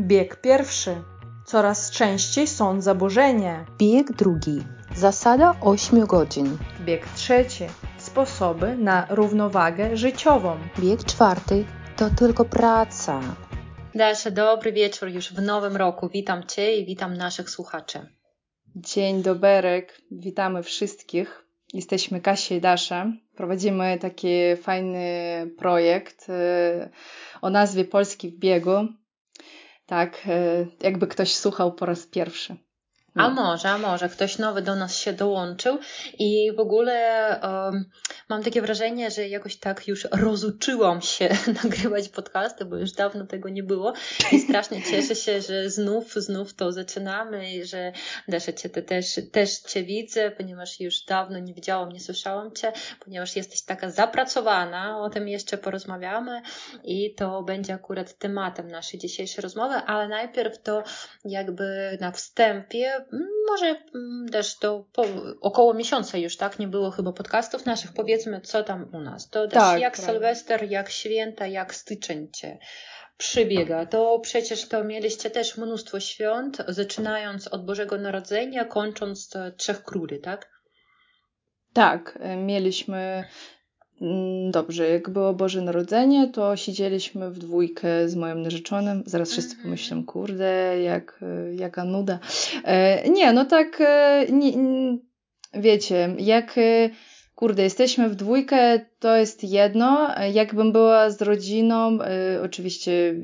[0.00, 1.02] Bieg pierwszy.
[1.44, 3.66] Coraz częściej są zaburzenia.
[3.78, 4.62] Bieg drugi.
[4.96, 6.58] Zasada 8 godzin.
[6.80, 7.64] Bieg trzeci.
[7.98, 10.56] Sposoby na równowagę życiową.
[10.78, 11.64] Bieg czwarty
[11.96, 13.20] to tylko praca.
[13.94, 16.08] Dasza, dobry wieczór już w nowym roku.
[16.08, 17.98] Witam Cię i witam naszych słuchaczy.
[18.76, 20.00] Dzień doberek.
[20.10, 21.44] Witamy wszystkich.
[21.74, 23.06] Jesteśmy Kasia i Dasza.
[23.36, 25.06] Prowadzimy taki fajny
[25.58, 26.32] projekt y,
[27.42, 28.99] o nazwie Polski w biegu.
[29.90, 32.56] Tak, y, jakby ktoś słuchał po raz pierwszy.
[33.14, 34.08] A może, a może.
[34.08, 35.78] Ktoś nowy do nas się dołączył
[36.18, 37.84] i w ogóle um,
[38.28, 41.28] mam takie wrażenie, że jakoś tak już rozuczyłam się
[41.64, 43.92] nagrywać podcasty, bo już dawno tego nie było
[44.32, 47.92] i strasznie cieszę się, że znów, znów to zaczynamy i że
[48.28, 52.72] Desza Cię te też, też Cię widzę, ponieważ już dawno nie widziałam, nie słyszałam Cię,
[53.04, 56.42] ponieważ jesteś taka zapracowana, o tym jeszcze porozmawiamy
[56.84, 60.82] i to będzie akurat tematem naszej dzisiejszej rozmowy, ale najpierw to
[61.24, 63.00] jakby na wstępie
[63.48, 65.04] może mm, też to po,
[65.40, 66.58] około miesiąca już, tak?
[66.58, 67.92] Nie było chyba podcastów naszych.
[67.92, 69.28] Powiedzmy, co tam u nas.
[69.28, 70.12] To też tak, jak prawda.
[70.12, 72.58] Sylwester, jak święta, jak styczeń cię
[73.16, 73.86] przybiega.
[73.86, 80.50] To przecież to mieliście też mnóstwo świąt, zaczynając od Bożego Narodzenia, kończąc Trzech Króli, tak?
[81.72, 83.24] Tak, mieliśmy Mm,
[84.50, 89.02] dobrze, jak było Boże Narodzenie, to siedzieliśmy w dwójkę z moim narzeczonym.
[89.06, 89.64] Zaraz wszyscy mhm.
[89.64, 91.20] pomyślą, kurde, jak,
[91.56, 92.18] jaka nuda.
[92.64, 94.52] E, nie, no tak, e, nie,
[95.54, 96.90] wiecie, jak e,
[97.40, 100.08] kurde, jesteśmy w dwójkę, to jest jedno.
[100.32, 101.98] Jakbym była z rodziną,
[102.36, 103.14] y, oczywiście,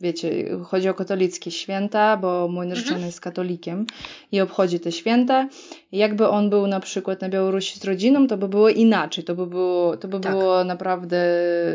[0.00, 0.30] wiecie,
[0.64, 3.06] chodzi o katolickie święta, bo mój narzeczony mhm.
[3.06, 3.86] jest katolikiem
[4.32, 5.48] i obchodzi te święta.
[5.92, 9.24] Jakby on był na przykład na Białorusi z rodziną, to by było inaczej.
[9.24, 10.32] To by było, to by tak.
[10.32, 11.16] było naprawdę.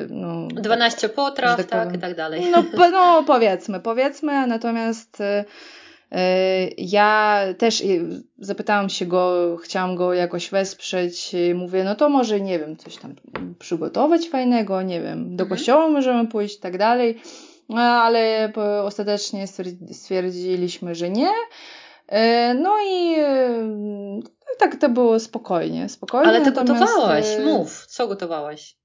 [0.09, 2.41] No, 12 tak, potraw, tak, tak, i tak dalej.
[2.51, 5.21] No, no powiedzmy, powiedzmy, natomiast.
[5.21, 5.45] Y,
[6.77, 7.83] ja też
[8.37, 11.35] zapytałam się go, chciałam go jakoś wesprzeć.
[11.55, 13.15] Mówię, no to może, nie wiem, coś tam
[13.59, 15.49] przygotować fajnego, nie wiem, do mhm.
[15.49, 17.21] kościoła możemy pójść i tak dalej.
[17.69, 18.51] No, ale
[18.83, 19.45] ostatecznie
[19.91, 21.31] stwierdziliśmy, że nie.
[22.07, 25.89] E, no i e, tak to było spokojnie.
[25.89, 28.79] spokojnie ale ty gotowałaś, mów, co gotowałaś?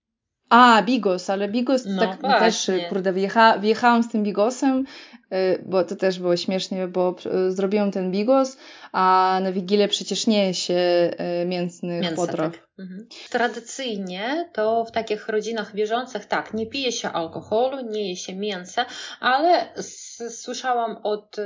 [0.48, 2.40] A, bigos, ale bigos no tak właśnie.
[2.78, 4.84] też, kurde, wjecha, wjechałam z tym bigosem,
[5.66, 7.16] bo to też było śmiesznie, bo
[7.48, 8.56] y, zrobiłam ten bigos,
[8.92, 11.10] a na Wigilię przecież nie się
[11.42, 12.52] y, mięsnych Mięsa, potraw.
[12.52, 12.64] Tak.
[12.78, 13.06] Mhm.
[13.30, 18.86] Tradycyjnie to w takich rodzinach wierzących tak, nie pije się alkoholu, nie je się mięsa,
[19.20, 19.68] ale
[20.30, 21.42] słyszałam od y,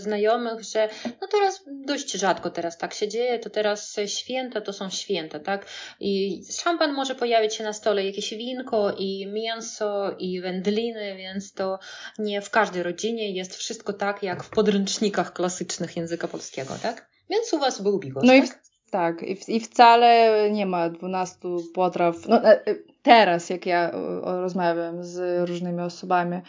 [0.00, 0.88] znajomych, że
[1.20, 5.66] no teraz dość rzadko teraz tak się dzieje, to teraz święta to są święta, tak?
[6.00, 11.78] I szampan może pojawić się na stole, jakieś winko i mięso i wędliny, więc to
[12.18, 17.10] nie w każdej rodzinie jest wszystko tak, jak w podręcznikach klasycznych języka polskiego, tak?
[17.30, 18.44] Więc u Was był bigos, no tak?
[18.44, 18.50] I
[18.90, 21.38] tak, i, w, i wcale nie ma 12
[21.74, 22.28] potraw.
[22.28, 23.90] No, e, e, teraz, jak ja
[24.22, 26.40] rozmawiam z różnymi osobami,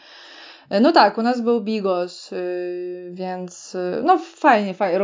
[0.70, 2.30] e, no tak, u nas był bigos,
[3.12, 5.00] więc no fajnie, fajnie.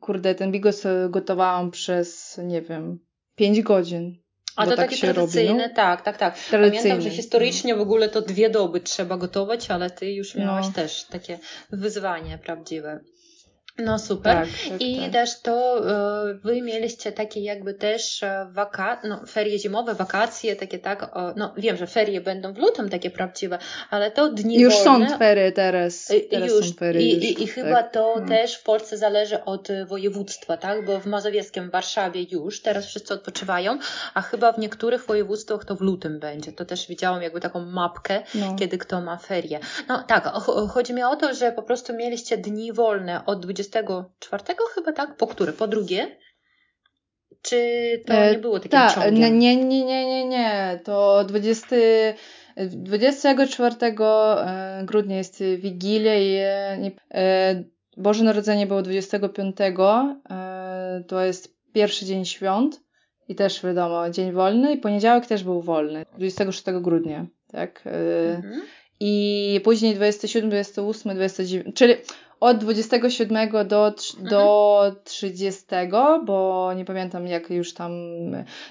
[0.00, 2.98] Kurde, ten bigos gotowałam przez, nie wiem,
[3.34, 4.27] 5 godzin.
[4.58, 5.74] A to tak takie tradycyjne, robi, no?
[5.74, 6.38] tak, tak, tak.
[6.50, 10.72] Pamiętam, że historycznie w ogóle to dwie doby trzeba gotować, ale ty już miałaś no.
[10.72, 11.38] też takie
[11.72, 13.00] wyzwanie prawdziwe.
[13.78, 14.36] No super.
[14.36, 15.12] Tak, tak, I tak.
[15.12, 15.78] też to
[16.30, 21.54] e, wy mieliście takie jakby też e, waka no, ferie zimowe, wakacje, takie tak, no
[21.56, 23.58] wiem, że ferie będą w lutym takie prawdziwe,
[23.90, 26.12] ale to dni Już wolne, są ferie teraz.
[26.30, 27.92] teraz już, są ferie, i, już, i, i chyba tak.
[27.92, 28.28] to hmm.
[28.28, 33.14] też w Polsce zależy od województwa, tak, bo w Mazowieckim, w Warszawie już, teraz wszyscy
[33.14, 33.78] odpoczywają,
[34.14, 36.52] a chyba w niektórych województwach to w lutym będzie.
[36.52, 38.56] To też widziałam jakby taką mapkę, no.
[38.58, 39.60] kiedy kto ma ferie.
[39.88, 40.24] No tak,
[40.70, 44.42] chodzi mi o to, że po prostu mieliście dni wolne od 20 24
[44.74, 45.16] chyba, tak?
[45.16, 45.52] Po które?
[45.52, 46.16] Po drugie?
[47.42, 49.38] Czy to e, nie było takim Ta, ciągiem?
[49.38, 50.80] Nie, nie, nie, nie, nie.
[50.84, 51.76] To 20,
[52.56, 56.36] 24 e, grudnia jest Wigilia i
[57.14, 57.64] e,
[57.96, 59.56] Boże Narodzenie było 25.
[61.08, 62.80] To jest pierwszy dzień świąt
[63.28, 67.84] i też wiadomo, dzień wolny i poniedziałek też był wolny, 26 grudnia, tak?
[68.36, 68.62] Mhm.
[69.00, 71.94] I później 27, 28, 29, czyli
[72.40, 76.24] od 27 do, do 30, mhm.
[76.24, 77.92] bo nie pamiętam jak już tam.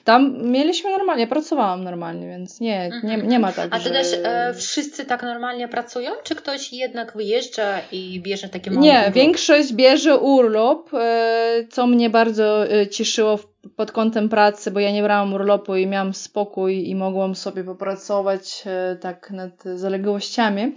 [0.04, 3.28] Tam mieliśmy normalnie, pracowałam normalnie, więc nie, nie, mhm.
[3.28, 3.68] nie ma tak.
[3.72, 3.90] A to że...
[3.90, 9.00] też e, wszyscy tak normalnie pracują, czy ktoś jednak wyjeżdża i bierze takie małe Nie,
[9.00, 9.14] urlop?
[9.14, 13.40] większość bierze urlop, e, co mnie bardzo e, cieszyło
[13.76, 18.64] pod kątem pracy, bo ja nie brałam urlopu i miałam spokój i mogłam sobie popracować
[18.66, 20.76] e, tak nad zaległościami.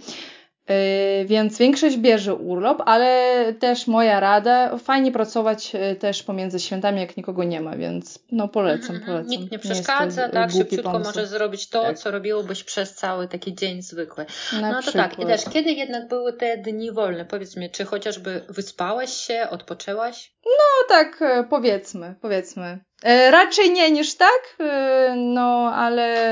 [1.19, 6.99] Yy, więc większość bierze urlop, ale też moja rada, fajnie pracować yy, też pomiędzy świętami,
[7.01, 9.29] jak nikogo nie ma, więc no polecam, Mhm, polecam.
[9.41, 11.09] Nikt nie przeszkadza, jest tak, szybciutko pomysł.
[11.09, 11.97] możesz zrobić to, Tak.
[11.99, 14.25] co robiłbyś przez cały taki dzień zwykły.
[14.61, 15.09] Na No to przykład.
[15.15, 17.25] tak, i też, kiedy jednak były te dni wolne?
[17.25, 20.33] Powiedz mi, czy chociażby wyspałaś się, odpoczęłaś?
[20.45, 22.79] No tak, e, powiedzmy, powiedzmy.
[23.03, 26.31] E, raczej nie niż tak, e, no ale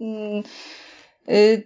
[0.00, 0.42] mm, e,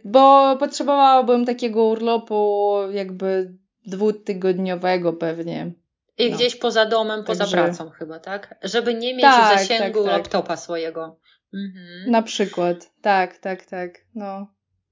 [0.05, 3.53] bo potrzebowałabym takiego urlopu jakby
[3.87, 5.73] dwutygodniowego pewnie.
[6.19, 6.37] I No.
[6.37, 8.55] gdzieś poza domem, poza Także- pracą chyba, tak?
[8.62, 10.19] Żeby nie mieć Tak, w zasięgu tak, tak.
[10.19, 11.19] laptopa swojego.
[11.55, 12.11] Mhm.
[12.11, 12.91] Na przykład.
[13.03, 13.91] Tak, tak, tak.
[14.15, 14.47] No.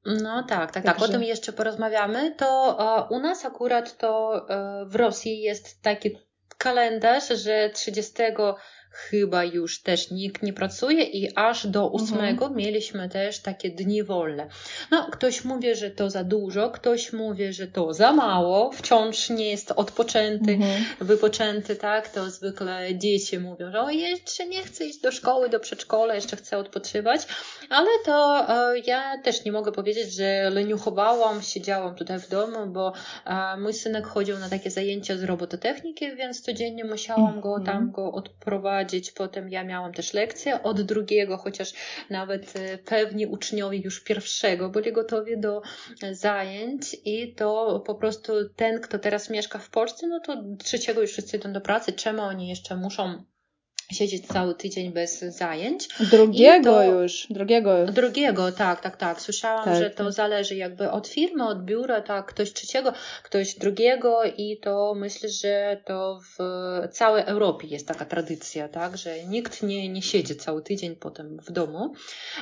[0.06, 1.02] No tak, tak, tak.
[1.02, 2.34] O tym jeszcze porozmawiamy.
[2.36, 2.78] To
[3.10, 6.16] u nas akurat to e, w Rosji jest taki
[6.58, 8.12] kalendarz, że 30
[8.90, 12.54] chyba już też nikt nie pracuje i aż do 8 Mhm.
[12.56, 14.46] mieliśmy też takie dni wolne.
[14.90, 19.50] No, ktoś mówi, że to za dużo, ktoś mówi, że to za mało, wciąż nie
[19.50, 20.84] jest odpoczęty Mhm.
[21.00, 25.60] wypoczęty, tak, to zwykle dzieci mówią, że o, jeszcze nie chcę iść do szkoły, do
[25.60, 27.20] przedszkola, jeszcze chcę odpoczywać,
[27.70, 32.92] ale to e, ja też nie mogę powiedzieć, że leniuchowałam, siedziałam tutaj w domu, bo
[33.26, 37.64] e, mój synek chodził na takie zajęcia z robototechniki, więc codziennie musiałam go Mhm.
[37.66, 38.77] tam go odprowadzić,
[39.14, 41.72] potem ja miałam też lekcje od drugiego, chociaż
[42.10, 45.62] nawet e, pewni uczniowie już pierwszego byli gotowi do
[46.12, 51.10] zajęć i to po prostu ten, kto teraz mieszka w Polsce, no to trzeciego już
[51.10, 51.92] wszyscy idą do pracy.
[51.92, 53.24] Czemu oni jeszcze muszą
[53.92, 55.88] siedzieć cały tydzień bez zajęć?
[56.10, 57.86] Drugiego to- już, drugiego.
[57.86, 59.20] Drugiego, tak, tak, tak.
[59.20, 60.12] Słyszałam, Tak, że to tak.
[60.12, 62.92] zależy jakby od firmy, od biura, tak, ktoś trzeciego,
[63.22, 66.42] ktoś drugiego i to myślę, że to w
[66.92, 71.52] całej Europie jest taka tradycja, tak, że nikt nie, nie siedzi cały tydzień potem w
[71.52, 71.92] domu.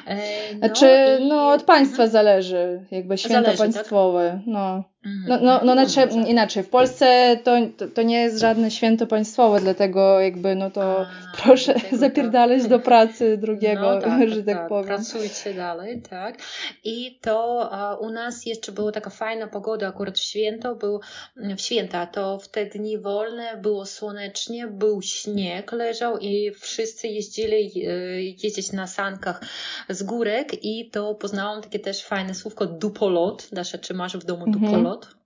[0.07, 0.17] E,
[0.55, 3.73] no Znaczy, i- no od państwa zależy, jakby święta Zależy, tak?
[3.73, 4.41] państwowe.
[4.47, 4.85] No.
[5.07, 5.45] Mhm.
[5.45, 6.29] No, no, no znaczy, może.
[6.31, 11.01] inaczej, w Polsce to, to, to nie jest żadne święto państwowe, dlatego jakby no to
[11.01, 11.07] A,
[11.43, 14.87] proszę dlatego to- zapierdalać do pracy drugiego, No tak, że tak, powiem.
[14.87, 16.39] Pracujcie dalej, tak.
[16.85, 21.01] I to a, u nas jeszcze była taka fajna pogoda, akurat w święto, był
[21.37, 27.87] w święta, to w te dni wolne, było słonecznie, był śnieg, leżał i wszyscy jeździli
[27.87, 27.91] e,
[28.23, 29.41] jeździć na sankach
[29.89, 33.49] z górek i to poznałam takie też fajne słówko dupolot.
[33.53, 34.63] Dasza, czy masz w domu Mhm.
[34.97, 35.17] Dupolot?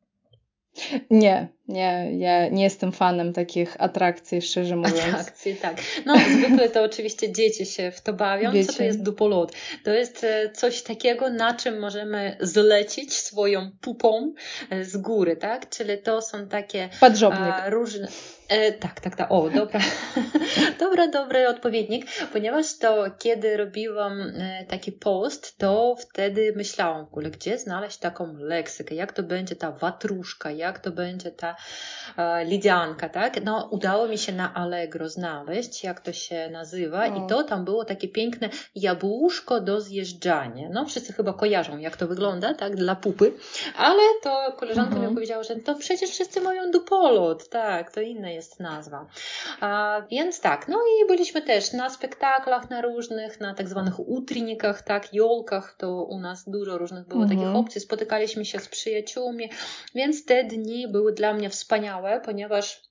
[1.11, 5.15] Nie, nie, ja nie jestem fanem takich atrakcji, szczerze mówiąc.
[5.15, 5.77] Atrakcji, tak.
[6.07, 8.45] No, zwykle to oczywiście dzieci się w to bawią.
[8.45, 8.85] Co to Wiecie.
[8.85, 9.53] jest dupolot?
[9.85, 14.33] To jest e, coś takiego, na czym możemy zlecić swoją pupą
[14.71, 15.69] e, z góry, tak?
[15.69, 17.41] Czyli to są takie Podżobnik.
[17.41, 18.09] a, różne.
[18.51, 19.33] E, tak, tak, tak.
[19.33, 19.81] O, dobra.
[20.81, 27.31] dobra, dobry odpowiednik, ponieważ to kiedy robiłam e, taki post, to wtedy myślałam w ogóle,
[27.31, 31.57] gdzie znaleźć taką leksykę, jak to będzie ta watruszka, jak to będzie ta
[32.17, 33.45] e, lidianka, tak?
[33.45, 37.25] No, udało mi się na Allegro znaleźć, jak to się nazywa O.
[37.25, 40.69] i to tam było takie piękne jabłuszko do zjeżdżania.
[40.73, 43.33] No, wszyscy chyba kojarzą, jak to wygląda, tak, dla pupy,
[43.77, 45.09] ale to koleżanka Mhm.
[45.09, 49.07] mi powiedziała, że to przecież wszyscy mają dupolot, tak, to inna jest nazwa.
[49.61, 54.83] A, więc tak, no i byliśmy też na spektaklach, na różnych, na tak zwanych utrinikach,
[54.83, 57.41] tak, jolkach, to u nas dużo różnych było Mhm.
[57.41, 59.51] takich opcji, spotykaliśmy się z przyjaciółmi,
[59.95, 62.90] więc te dni były dla mnie wspaniałe, ponieważ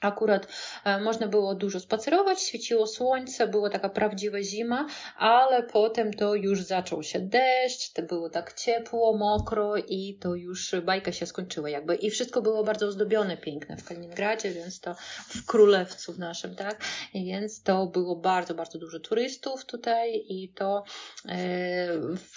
[0.00, 0.46] Akurat
[0.84, 6.62] e, można było dużo spacerować, świeciło słońce, była taka prawdziwa zima, ale potem to już
[6.62, 11.94] zaczął się deszcz, to było tak ciepło, mokro i to już bajka się skończyła jakby.
[11.94, 14.94] I wszystko było bardzo ozdobione, piękne w Kaliningradzie, więc to
[15.28, 16.80] w Królewcu w naszym, tak?
[17.14, 20.84] Więc to było bardzo, bardzo dużo turystów tutaj i to
[21.28, 21.88] e,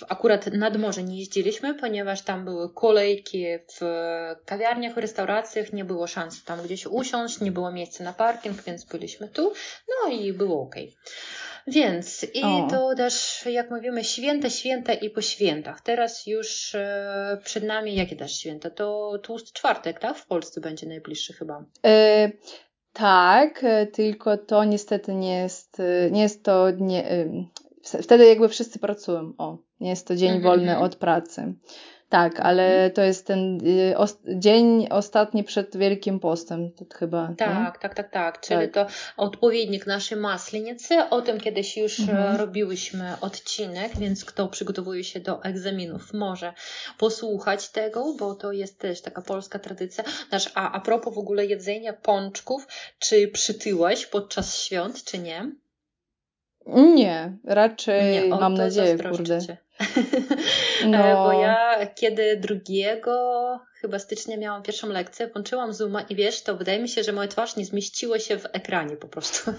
[0.10, 3.46] akurat nad morze nie jeździliśmy, ponieważ tam były kolejki
[3.80, 3.82] w
[4.46, 9.28] kawiarniach, restauracjach, nie było szans tam gdzieś usiąść, nie było miejsca na parking, więc byliśmy
[9.28, 9.54] tu,
[9.88, 10.76] no i było ok.
[11.68, 12.68] Więc i O.
[12.70, 15.82] to też, jak mówimy, święta, święta i po świętach.
[15.82, 18.70] Teraz już e, przed nami, jakie też święta?
[18.70, 20.18] To tłusty czwartek, tak?
[20.18, 21.66] W Polsce będzie najbliższy chyba.
[21.86, 22.32] E,
[22.94, 27.46] tak, e, tylko to niestety nie jest, e, nie jest to, nie, e,
[28.02, 30.84] wtedy jakby wszyscy pracują, o, nie jest to dzień Mhm, wolny mhm.
[30.86, 31.54] od pracy.
[32.14, 33.60] Tak, ale to jest ten
[33.92, 37.34] e, os, dzień ostatni przed Wielkim Postem, to chyba?
[37.38, 38.42] Tak, tak, tak, tak.
[38.42, 38.74] Czyli Tak.
[38.74, 41.04] to odpowiednik naszej maslenicy.
[41.10, 42.36] O tym kiedyś już e, Mhm.
[42.36, 46.54] robiłyśmy odcinek, więc kto przygotowuje się do egzaminów może
[46.98, 50.04] posłuchać tego, bo to jest też taka polska tradycja.
[50.30, 52.68] Znaczy, a, a propos w ogóle jedzenia pączków,
[53.00, 55.52] czy przytyłaś podczas świąt, czy nie?
[56.68, 59.42] Nie, raczej Nie, mam nadzieję, kurde.
[59.42, 59.58] Cię.
[60.86, 60.98] No.
[60.98, 66.80] Bo ja kiedy drugiego chyba stycznia miałam pierwszą lekcję, włączyłam Zooma i wiesz, to wydaje
[66.80, 69.52] mi się, że moja twarz nie zmieściła się w ekranie po prostu.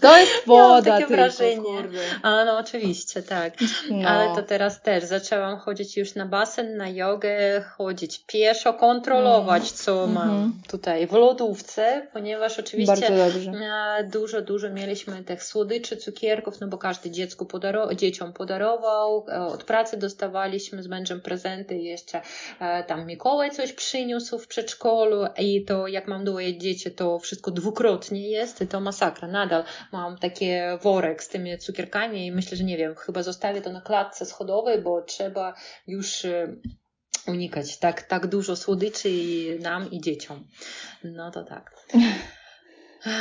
[0.00, 1.62] To jest woda takie tylko, wrażenie.
[1.62, 1.98] Kurde.
[2.22, 3.54] A no oczywiście, tak.
[3.90, 4.08] No.
[4.08, 9.74] Ale to teraz też zaczęłam chodzić już na basen, na jogę, chodzić pieszo, kontrolować, mm.
[9.74, 10.14] co mm -hmm.
[10.14, 16.78] mam tutaj w lodówce, ponieważ oczywiście e, dużo, dużo mieliśmy tych słodyczy, cukierków, no bo
[16.78, 18.79] każdy dziecku podaro dzieciom podarował,
[19.28, 22.22] e, od pracy dostawaliśmy z mężem prezenty jeszcze
[22.60, 27.50] e, tam Mikołaj coś przyniósł w przedszkolu i to jak mam dwoje dzieci, to wszystko
[27.50, 29.28] dwukrotnie jest i to masakra.
[29.28, 30.46] Nadal mam taki
[30.82, 34.82] worek z tymi cukierkami i myślę, że nie wiem, chyba zostawię to na klatce schodowej,
[34.82, 35.54] bo trzeba
[35.86, 36.56] już e,
[37.26, 40.48] unikać tak, tak dużo słodyczy i nam i dzieciom.
[41.04, 41.70] No to tak.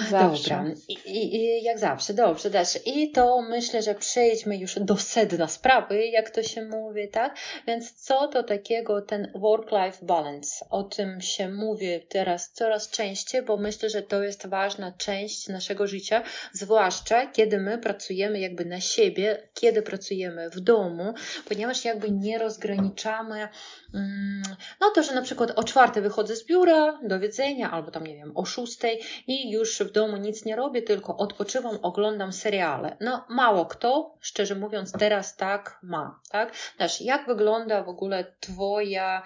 [0.09, 0.49] Zawsze.
[0.49, 0.65] Dobra.
[0.87, 2.79] I, i, jak zawsze, dobrze, też.
[2.85, 7.35] I to myślę, że przejdźmy już do sedna sprawy, jak to się mówi, tak?
[7.67, 10.65] Więc co to takiego ten work-life balance?
[10.69, 15.87] O tym się mówi teraz coraz częściej, bo myślę, że to jest ważna część naszego
[15.87, 21.13] życia, zwłaszcza kiedy my pracujemy jakby na siebie, kiedy pracujemy w domu,
[21.47, 23.47] ponieważ jakby nie rozgraniczamy
[23.93, 24.41] mm,
[24.81, 28.15] no to, że na przykład o czwartej wychodzę z biura, do wiedzenia, albo tam, nie
[28.15, 32.97] wiem, o szóstej i już już w domu nic nie robię, tylko odpoczywam, oglądam seriale.
[33.01, 36.53] No mało kto, szczerze mówiąc, teraz tak ma, tak?
[36.77, 39.23] Też jak wygląda w ogóle twoja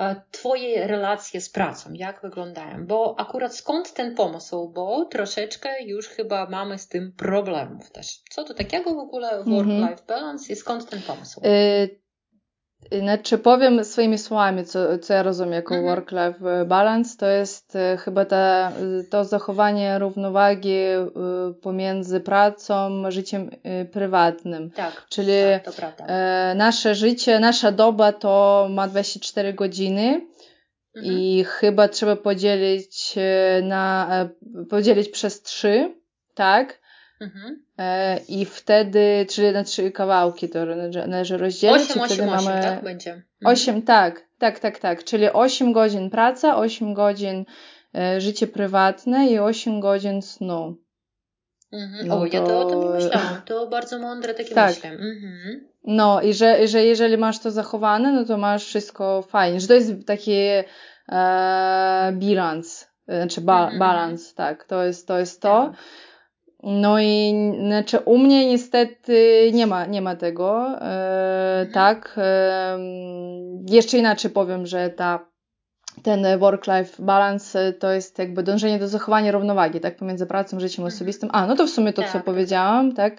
[0.00, 2.86] e, Twoje relacje z pracą, jak wyglądają?
[2.86, 4.68] Bo akurat skąd ten pomysł?
[4.68, 8.22] Bo troszeczkę już chyba mamy z tym problemów też.
[8.30, 9.56] Co to takiego w ogóle mhm.
[9.56, 11.40] work-life balance i skąd ten pomysł?
[11.44, 12.01] Y
[13.00, 15.96] znaczy powiem swoimi słowami, co, co ja rozumiem jako mhm.
[15.96, 18.72] work-life balance, to jest e, chyba ta,
[19.10, 21.06] to zachowanie równowagi e,
[21.62, 24.70] pomiędzy pracą, życiem e, prywatnym.
[24.70, 25.32] Tak, Czyli
[25.64, 26.04] tak, prawda.
[26.54, 30.26] nasze życie, nasza doba to ma 24 godziny
[30.96, 31.14] mhm.
[31.14, 33.14] i chyba trzeba podzielić
[33.62, 34.08] na,
[34.70, 35.94] podzielić przez 3,
[36.34, 36.81] tak?
[37.22, 37.62] Mhm.
[37.78, 40.58] E, I wtedy, czyli na trzy kawałki to
[41.06, 41.90] należy rozdzielić.
[41.90, 42.62] 8, 8, 8, mamy...
[42.62, 43.10] tak będzie.
[43.12, 43.26] Mhm.
[43.44, 45.04] 8, tak, tak, tak, tak.
[45.04, 47.44] Czyli 8 godzin praca, 8 godzin
[47.94, 50.76] e, życie prywatne i 8 godzin snu.
[51.72, 52.08] Mhm.
[52.08, 52.26] No o, to...
[52.26, 53.42] ja to o tym nie myślałam.
[53.44, 54.70] To bardzo mądre takie tak.
[54.74, 54.90] myślę.
[54.90, 55.68] Mhm.
[55.84, 59.60] No i że, że jeżeli masz to zachowane, no to masz wszystko fajnie.
[59.60, 60.32] Że to jest taki
[61.12, 63.78] e, bilans, znaczy ba, mhm.
[63.78, 64.64] balans, tak.
[64.64, 65.18] To jest to.
[65.18, 65.70] Jest to.
[65.72, 65.82] Tak.
[66.62, 67.34] No i
[67.66, 72.14] znaczy u mnie niestety nie ma, nie ma tego, e, tak.
[72.16, 72.78] E,
[73.68, 75.32] jeszcze inaczej powiem, że ta
[76.02, 80.96] ten work-life balance to jest jakby dążenie do zachowania równowagi, tak, pomiędzy pracą, życiem mhm.
[80.96, 81.28] osobistym.
[81.32, 82.12] A, no to w sumie to, tak.
[82.12, 83.16] co powiedziałam, tak.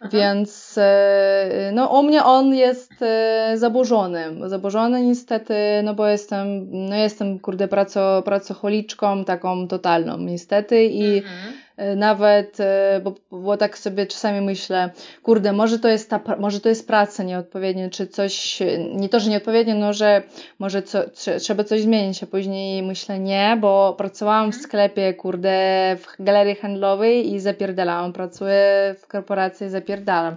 [0.00, 0.08] Aha.
[0.12, 4.48] Więc e, no u mnie on jest e, zaburzony.
[4.48, 11.61] Zaburzony niestety, no bo jestem, no jestem kurde praco, pracocholiczką taką totalną niestety i mhm.
[11.76, 12.58] E, nawet,
[13.02, 14.90] bo, bo tak sobie czasami myślę,
[15.22, 18.58] kurde, może to jest ta, może to jest praca nieodpowiednia, czy coś,
[18.94, 20.22] nie to, że nieodpowiednie, no, że
[20.58, 20.98] może co,
[21.40, 24.62] trzeba coś zmienić, a później myślę nie, bo pracowałam w mhm.
[24.62, 30.36] sklepie, kurde, w galerii handlowej i zapierdalałam, pracuję w korporacji, zapierdalam zapierdalam.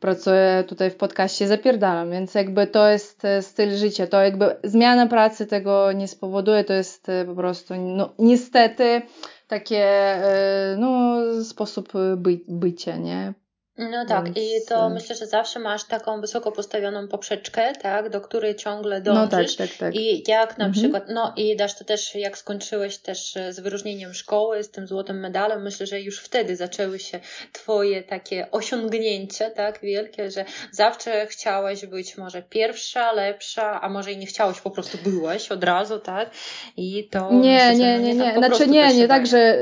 [0.00, 4.06] Pracuję tutaj w podcaście, zapierdalam, więc jakby to jest e, styl życia.
[4.06, 9.02] To jakby zmiana pracy tego nie spowoduje, to jest e, po prostu, no niestety,
[9.48, 13.34] takie, e, no, sposób by, bycia, nie?
[13.80, 14.38] No tak, Więc...
[14.38, 19.58] i to myślę, że zawsze masz taką wysoko postawioną poprzeczkę, tak, do której ciągle dążysz.
[19.58, 19.94] No tak, tak, tak.
[19.96, 20.72] I jak na mhm.
[20.72, 24.86] przykład, no i dasz to też, jak skończyłeś też e, z wyróżnieniem szkoły, z tym
[24.86, 27.20] złotym medalem, myślę, że już wtedy zaczęły się
[27.52, 34.16] Twoje takie osiągnięcia, tak, wielkie, że zawsze chciałaś być może pierwsza, lepsza, a może i
[34.16, 36.30] nie chciałaś, po prostu byłeś od razu, tak,
[36.76, 37.32] i to.
[37.32, 39.58] Nie, myślę, nie, nie, nie, tak znaczy nie, nie tak, że,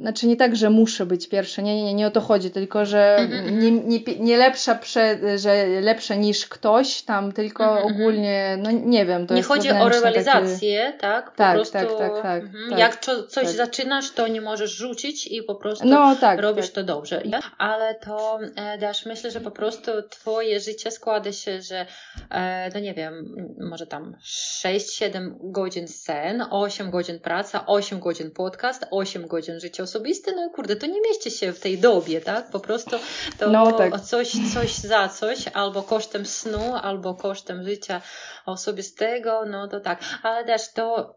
[0.00, 2.84] znaczy nie tak, że muszę być pierwsza, nie, nie, nie, nie o to chodzi, tylko
[2.84, 3.16] że.
[3.16, 7.94] Mhm nie, nie, nie lepsza, prze, że lepsze niż ktoś tam, tylko mm -hmm.
[7.94, 11.30] ogólnie, no nie wiem, to nie jest chodzi o rywalizację, tak?
[11.30, 13.52] Po tak, prostu, tak, tak, tak, tak Jak co, coś tak.
[13.52, 16.74] zaczynasz, to nie możesz rzucić i po prostu no, tak, robisz tak.
[16.74, 17.22] to dobrze.
[17.58, 21.86] Ale to, e, Dasz, myślę, że po prostu twoje życie składa się, że
[22.30, 28.86] e, no nie wiem, może tam 6-7 godzin sen, 8 godzin praca, 8 godzin podcast,
[28.90, 32.50] 8 godzin życia osobiste, no kurde, to nie mieści się w tej dobie, tak?
[32.50, 32.96] Po prostu
[33.38, 34.00] to no, tak.
[34.00, 38.00] coś, coś za coś, albo kosztem snu, albo kosztem życia
[38.46, 40.00] osobistego, no to tak.
[40.22, 41.14] Ale też to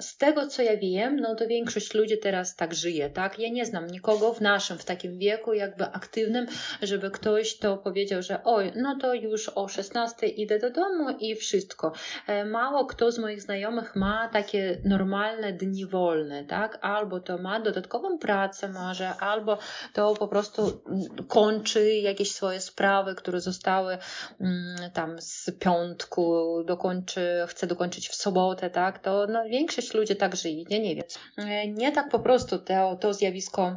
[0.00, 3.38] z tego, co ja wiem, no to większość ludzi teraz tak żyje, tak?
[3.38, 6.46] Ja nie znam nikogo w naszym, w takim wieku jakby aktywnym,
[6.82, 11.36] żeby ktoś to powiedział, że oj, no to już o 16 idę do domu i
[11.36, 11.92] wszystko.
[12.26, 16.78] E, mało kto z moich znajomych ma takie normalne dni wolne, tak?
[16.80, 19.58] Albo to ma dodatkową pracę może, albo
[19.92, 20.82] to po prostu
[21.28, 23.98] kończy jakieś swoje sprawy, które zostały
[24.40, 28.98] mm, tam z piątku, dokończy, chce dokończyć w sobotę, tak?
[28.98, 31.04] To no, większość ludzi tak żyje, ja nie wiem.
[31.36, 33.76] E, nie tak po prostu to, to zjawisko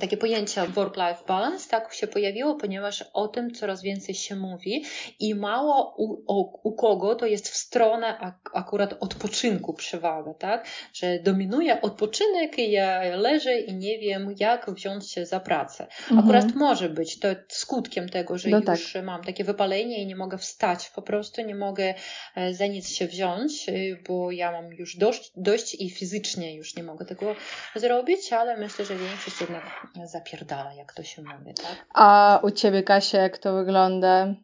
[0.00, 4.84] takie pojęcie work-life balance tak się pojawiło, ponieważ o tym coraz więcej się mówi
[5.20, 10.66] i mało u, o, u kogo to jest w stronę ak akurat odpoczynku przewaga, tak?
[10.92, 15.86] Że dominuje odpoczynek i ja leżę i nie wiem, jak wziąć się za pracę.
[16.00, 16.18] Mhm.
[16.18, 19.04] Akurat może być to skutkiem tego, że no już tak.
[19.04, 21.94] mam takie wypalenie i nie mogę wstać, po prostu nie mogę
[22.36, 23.72] e, za nic się wziąć, e,
[24.08, 27.34] bo ja mam już dość, dość i fizycznie już nie mogę tego
[27.74, 31.86] zrobić, ale myślę, że większość jednak zapierdala, jak to się mówi, tak?
[31.94, 34.34] A u Ciebie, Kasia, jak to wygląda?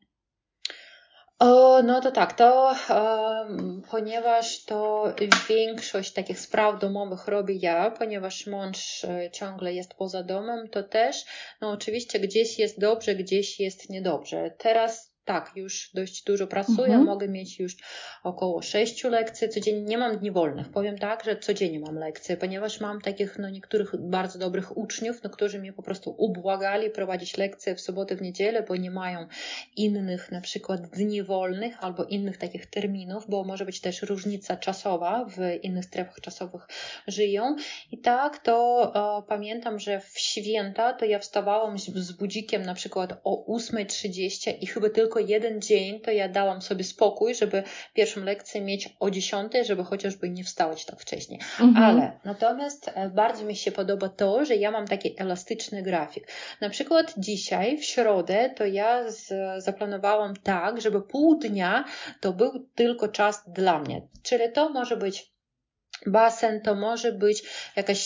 [1.38, 5.04] O, no to tak, to um, ponieważ to
[5.48, 11.24] większość takich spraw domowych robię ja, ponieważ mąż e, ciągle jest poza domem, to też,
[11.60, 14.50] no oczywiście gdzieś jest dobrze, gdzieś jest niedobrze.
[14.58, 17.04] Teraz tak, już dość dużo pracuję, mhm.
[17.04, 17.76] mogę mieć już
[18.22, 19.82] około sześciu lekcji codziennie.
[19.82, 20.68] Nie mam dni wolnych.
[20.68, 25.30] Powiem tak, że codziennie mam lekcje, ponieważ mam takich no, niektórych bardzo dobrych uczniów, no,
[25.30, 29.26] którzy mnie po prostu ubłagali prowadzić lekcje w sobotę, w niedzielę, bo nie mają
[29.76, 35.24] innych na przykład dni wolnych albo innych takich terminów, bo może być też różnica czasowa,
[35.24, 36.66] w innych strefach czasowych
[37.06, 37.56] żyją.
[37.90, 42.74] I tak to e, pamiętam, że w święta to ja wstawałam z, z budzikiem na
[42.74, 47.62] przykład o 8.30 i chyba tylko tylko jeden dzień, to ja dałam sobie spokój, żeby
[47.94, 51.38] pierwszą lekcję mieć o 10, żeby chociażby nie wstać tak wcześnie.
[51.60, 51.84] Mhm.
[51.84, 56.28] Ale natomiast e, bardzo mi się podoba to, że ja mam taki elastyczny grafik.
[56.60, 59.32] Na przykład dzisiaj, w środę, to ja z,
[59.64, 61.84] zaplanowałam tak, żeby pół dnia
[62.20, 64.02] to był tylko czas dla mnie.
[64.22, 65.32] Czyli to może być
[66.06, 67.42] basen, to może być
[67.76, 67.98] jakaś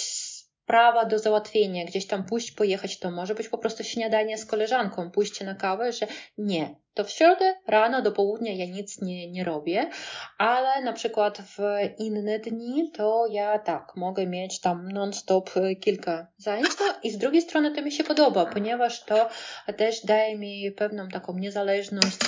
[0.67, 5.11] sprawa do załatwienia, gdzieś tam pójść, pojechać, to może być po prostu śniadanie z koleżanką,
[5.11, 6.07] pójście na kawę, że
[6.39, 9.91] nie, to w środę rano do południa ja nic nie, nie robię,
[10.39, 11.59] ale na przykład w
[11.99, 17.43] inne dni to ja tak, mogę mieć tam non-stop kilka zajęć no, i z drugiej
[17.43, 19.29] strony to mi się podoba, ponieważ to
[19.77, 22.19] też daje mi pewną taką niezależność,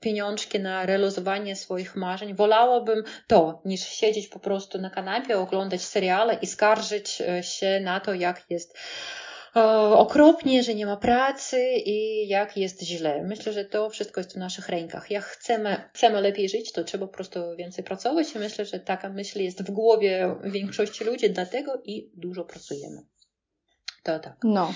[0.00, 2.34] pieniążki na realizowanie swoich marzeń.
[2.34, 8.14] Wolałabym to, niż siedzieć po prostu na kanapie, oglądać seriale i skarżyć się na to,
[8.14, 8.78] jak jest
[9.94, 13.22] okropnie, że nie ma pracy i jak jest źle.
[13.22, 15.10] Myślę, że to wszystko jest w naszych rękach.
[15.10, 19.08] Jak chcemy, chcemy lepiej żyć, to trzeba po prostu więcej pracować i myślę, że taka
[19.08, 23.02] myśl jest w głowie większości ludzi, dlatego i dużo pracujemy.
[24.02, 24.36] To tak.
[24.44, 24.74] No.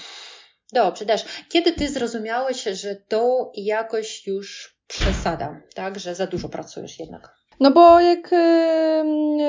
[0.73, 1.25] Dobrze, też.
[1.49, 5.99] Kiedy ty zrozumiałeś, że to jakoś już przesada, tak?
[5.99, 7.42] Że za dużo pracujesz jednak?
[7.61, 8.31] No bo jak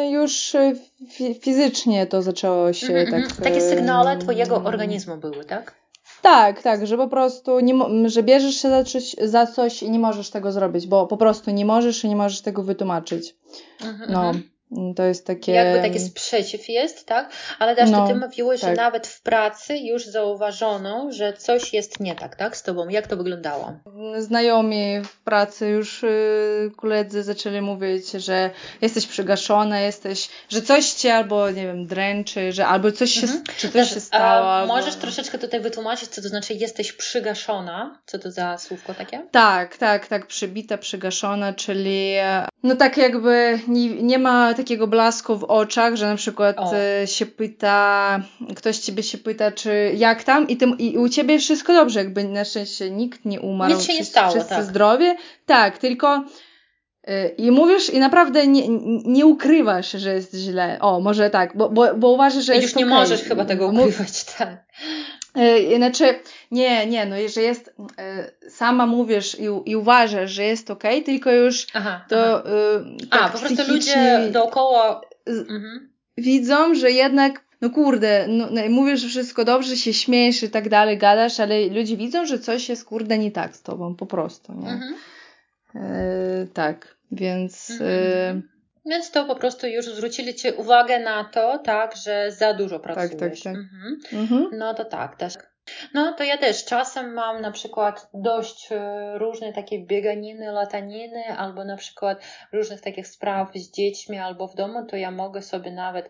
[0.10, 0.56] już
[1.42, 3.36] fizycznie to zaczęło się mm tak...
[3.44, 5.84] Takie sygnale twojego organizmu były, tak?
[6.22, 7.74] Tak, tak, że po prostu nie,
[8.06, 11.52] że bierzesz się za coś, za coś i nie możesz tego zrobić, bo po prostu
[11.52, 13.36] nie możesz i nie możesz tego wytłumaczyć.
[13.82, 14.40] Mm -hmm.
[14.96, 15.52] To jest takie.
[15.52, 17.30] Jakby taki sprzeciw jest, tak?
[17.60, 18.70] Ale też no, ty mówiłeś, tak.
[18.70, 22.58] że nawet w pracy już zauważono, że coś jest nie tak, tak?
[22.58, 22.90] Z tobą.
[22.90, 23.74] Jak to wyglądało?
[24.18, 28.50] Znajomi w pracy już yy, koledzy zaczęli mówić, że
[28.82, 33.44] jesteś przygaszona, jesteś, że coś cię albo, nie wiem, dręczy, że albo coś się, mhm.
[33.58, 34.48] czy coś się stało.
[34.48, 34.74] A albo...
[34.74, 38.00] Możesz troszeczkę tutaj wytłumaczyć, co to znaczy jesteś przygaszona?
[38.06, 39.28] Co to za słówko takie?
[39.32, 42.14] Tak, tak, tak, przybita, przygaszona, czyli
[42.64, 46.72] no tak jakby nie, nie ma takiego blasku w oczach, że na przykład o.
[46.76, 48.20] E, się pyta,
[48.56, 52.24] ktoś ciebie się pyta, czy jak tam i, tym, i u ciebie wszystko dobrze, jakby
[52.24, 53.74] na szczęście nikt nie umarł.
[53.74, 54.64] Nic się nie stało, wszyscy tak.
[54.64, 55.16] zdrowie.
[55.46, 56.24] Tak, tylko
[57.04, 58.64] e, i mówisz i naprawdę nie,
[59.06, 60.78] nie ukrywasz, że jest źle.
[60.82, 62.98] O, może tak, bo, bo, bo uważasz, że I jest już nie okay.
[63.00, 64.66] możesz chyba tego ukrywać, tak.
[65.36, 66.20] E, znaczy,
[66.52, 67.76] nie, nie, no jeżeli jest,
[68.50, 72.44] sama mówisz i, i uważasz, że jest ok, tylko już aha, to aha.
[73.10, 75.90] tak A, po prostu ludzie dookoła mhm.
[76.18, 80.70] widzą, że jednak no kurde, no, no, mówisz, że wszystko dobrze, się śmiejesz i tak
[80.70, 84.54] dalej, gadasz, ale ludzie widzą, że coś jest kurde nie tak z tobą, po prostu,
[84.54, 84.70] nie?
[84.70, 84.96] Mhm.
[85.76, 87.72] E, tak, więc...
[87.72, 87.90] Mhm.
[87.90, 88.53] E,
[88.86, 93.12] więc to po prostu już zwrócili Ci uwagę na to, tak, że za dużo pracujesz.
[93.12, 93.56] Tak, tak, tak.
[93.56, 94.00] Mhm.
[94.14, 94.50] Mhm.
[94.54, 95.34] No to tak, też.
[95.94, 101.66] No to ja też czasem mam na przykład dość e, różne takie bieganiny, lataniny, albo
[101.66, 106.10] na przykład różnych takich spraw z dziećmi albo w domu, to ja mogę sobie nawet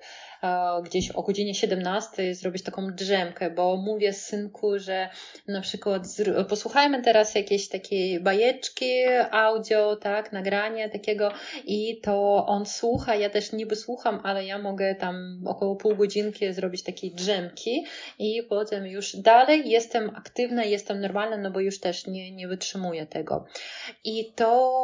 [0.84, 5.10] gdzieś o godzinie 17 zrobić taką drzemkę, bo mówię synku, że
[5.47, 6.03] na przykład
[6.49, 8.91] posłuchajmy teraz jakiejś takiej bajeczki,
[9.32, 11.32] audio, tak, nagrania takiego
[11.65, 16.53] i to on słucha, ja też niby słucham, ale ja mogę tam około pół godzinki
[16.53, 17.86] zrobić takiej drzemki
[18.19, 23.06] i potem już dalej jestem aktywna, jestem normalna, no bo już też nie, nie wytrzymuję
[23.06, 23.45] tego.
[24.03, 24.84] I to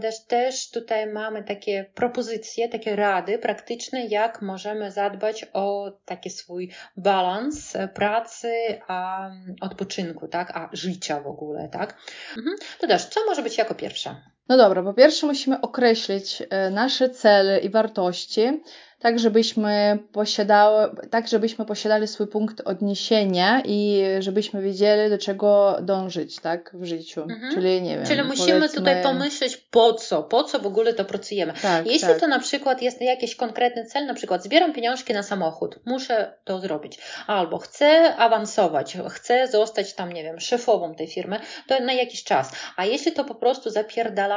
[0.00, 6.70] też, też tutaj mamy takie propozycje, takie rady praktyczne, jak możemy zadbać o taki swój
[6.96, 8.52] balans pracy,
[8.88, 11.96] a odpoczynku, tak, a życia w ogóle, tak.
[12.36, 12.56] Mhm.
[12.80, 14.16] To też, co może być jako pierwsze?
[14.50, 18.62] No dobra, po pierwsze musimy określić e, nasze cele i wartości,
[19.00, 26.40] tak żebyśmy posiadały, tak żebyśmy posiadali swój punkt odniesienia i żebyśmy wiedzieli, do czego dążyć,
[26.40, 27.22] tak, w życiu.
[27.22, 27.54] Mhm.
[27.54, 28.06] Czyli nie wiem.
[28.06, 28.78] Czyli musimy powiedzmy...
[28.78, 31.52] tutaj pomyśleć po co, po co w ogóle to pracujemy.
[31.62, 32.20] Tak, Jeśli tak.
[32.20, 36.58] to na przykład jest jakiś konkretny cel, na przykład zbieram pieniążki na samochód, muszę to
[36.60, 36.98] zrobić.
[37.26, 42.52] Albo chcę awansować, chcę zostać tam, nie wiem, szefową tej firmy, to na jakiś czas.
[42.76, 43.70] A jeśli to po prostu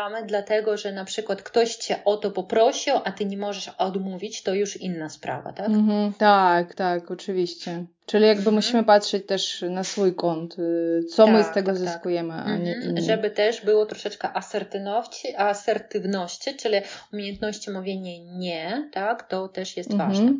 [0.03, 4.43] zapierdalamy, dlatego że na przykład ktoś cię o to poprosił, a ty nie możesz odmówić,
[4.43, 5.67] to już inna sprawa, tak?
[5.67, 7.85] Mhm, tak, tak, oczywiście.
[8.05, 8.55] Czyli jakby mhm.
[8.55, 12.33] musimy patrzeć też na swój kąt, y, co tak, my z tak, tego tak, zyskujemy,
[12.33, 12.47] tak.
[12.47, 12.89] a nie mhm.
[12.89, 13.01] inni.
[13.01, 16.75] Żeby też było troszeczkę asertywności, asertywności, czyli
[17.13, 20.09] umiejętności mówienia nie, tak, to też jest mhm.
[20.09, 20.33] ważne.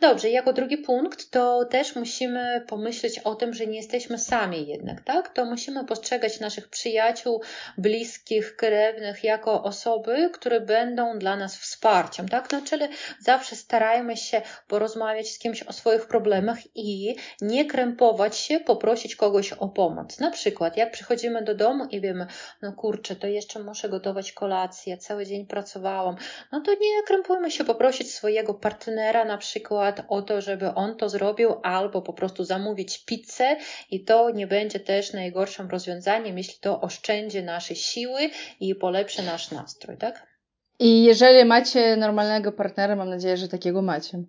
[0.00, 5.00] Dobrze, jako drugi punkt, to też musimy pomyśleć o tym, że nie jesteśmy sami jednak,
[5.00, 5.34] tak?
[5.34, 7.42] To musimy postrzegać naszych przyjaciół,
[7.78, 12.52] bliskich, krewnych jako osoby, które będą dla nas wsparciem, tak?
[12.52, 12.84] No, czyli
[13.20, 19.16] zawsze starajmy się porozmawiać z kimś o swoich problemach i i nie krępować się, poprosić
[19.16, 20.20] kogoś o pomoc.
[20.20, 22.26] Na przykład, jak przychodzimy do domu i wiemy,
[22.62, 26.16] no kurczę, to jeszcze muszę gotować kolację, cały dzień pracowałam,
[26.52, 31.08] no to nie krępujmy się poprosić swojego partnera na przykład o to, żeby on to
[31.08, 33.56] zrobił, albo po prostu zamówić pizzę
[33.90, 38.20] i to nie będzie też najgorszym rozwiązaniem, jeśli to oszczędzi nasze siły
[38.60, 40.32] i polepszy nasz nastrój, tak?
[40.78, 44.22] I jeżeli macie normalnego partnera, mam nadzieję, że takiego macie.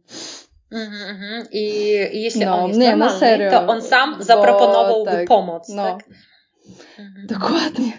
[0.73, 1.47] Mm-hmm.
[1.51, 5.69] I, I, jeśli no, on jest nie, no serio, to on sam zaproponowałby tak, pomoc,
[5.69, 6.07] no, tak?
[6.07, 7.25] Mm-hmm.
[7.25, 7.91] Dokładnie.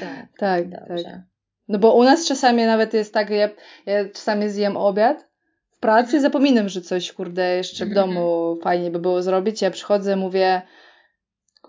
[0.00, 1.20] Tak, tak, tak.
[1.68, 3.48] No bo u nas czasami nawet jest tak, ja,
[3.86, 5.28] ja czasami zjem obiad
[5.76, 6.20] w pracy, mm-hmm.
[6.20, 8.08] zapominam, że coś, kurde, jeszcze w mhm.
[8.08, 9.62] domu fajnie by było zrobić.
[9.62, 10.62] Ja przychodzę, mówię,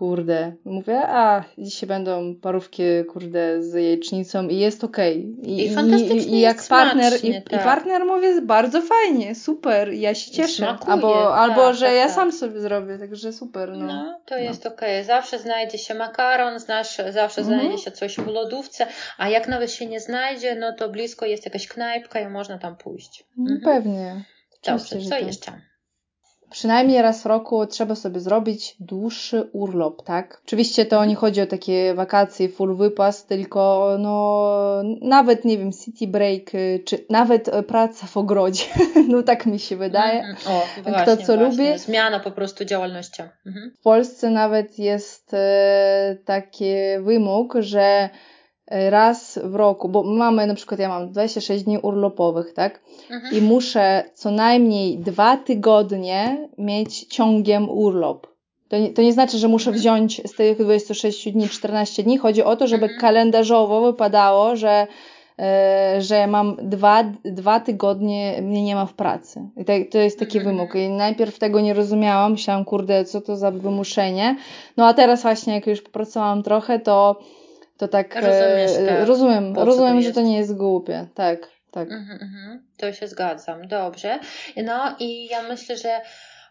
[0.01, 2.83] Kurde, mówię, a dzisiaj będą parówki,
[3.13, 5.35] kurde, z jajecznicą i jest okej.
[5.39, 5.51] Okay.
[5.53, 7.61] I, I, fantastycznie i, i jak partner, i, tak.
[7.61, 10.53] i partner mówi, bardzo fajnie, super, ja się cieszę.
[10.53, 12.15] Smakuje, albo, tak, albo że tak, ja tak.
[12.15, 13.71] sam sobie zrobię, także super.
[13.71, 14.41] No, no to no.
[14.41, 14.95] jest okej.
[14.95, 15.03] Okay.
[15.03, 17.59] Zawsze znajdzie się makaron, znasz, zawsze mhm.
[17.59, 18.87] znajdzie się coś w lodówce,
[19.17, 22.75] a jak nawet się nie znajdzie, no to blisko jest jakaś knajpka i można tam
[22.75, 23.23] pójść.
[23.39, 23.61] Mhm.
[23.61, 24.23] Pewnie.
[24.65, 25.27] Dobrze, co tak.
[25.27, 25.70] jeszcze?
[26.51, 30.41] Przynajmniej raz w roku trzeba sobie zrobić dłuższy urlop, tak?
[30.45, 36.07] Oczywiście to nie chodzi o takie wakacje, full wypas, tylko no nawet, nie wiem, city
[36.07, 38.63] break, y, czy nawet e, praca w ogrodzie.
[39.09, 40.19] no tak mi się wydaje.
[40.19, 41.65] Mm, o, właśnie, Kto co właśnie.
[41.65, 41.79] lubi.
[41.79, 43.23] Zmiana po prostu działalności.
[43.45, 43.71] Mhm.
[43.79, 48.09] W Polsce nawet jest e, taki wymóg, że
[48.89, 52.81] raz w roku, bo mamy na przykład, ja mam 26 dni urlopowych, tak?
[53.11, 53.35] Mhm.
[53.35, 58.27] I muszę co najmniej dwa tygodnie mieć ciągiem urlop.
[58.67, 59.81] To nie, to nie znaczy, że muszę mhm.
[59.81, 62.17] wziąć z tych 26 dni 14 dni.
[62.17, 63.01] Chodzi o to, żeby mhm.
[63.01, 64.87] kalendarzowo wypadało, że,
[65.39, 69.49] e, że mam dwa, dwa tygodnie mnie nie ma w pracy.
[69.57, 70.55] I to, to jest taki mhm.
[70.55, 70.75] wymóg.
[70.75, 72.31] I najpierw tego nie rozumiałam.
[72.31, 74.35] Myślałam, kurde, co to za wymuszenie.
[74.77, 77.19] No a teraz właśnie, jak już popracowałam trochę, to
[77.81, 81.91] to tak, Rozumiesz, e, tak rozumiem, rozumiem, że to nie jest głupie, tak, tak.
[81.91, 82.67] Mhm, mhm.
[82.77, 84.19] To się zgadzam, dobrze.
[84.57, 86.01] No i ja myślę, że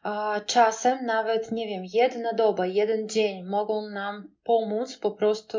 [0.02, 5.58] a czasem nawet, nie wiem, jedna doba, jeden dzień mogą nam pomóc po prostu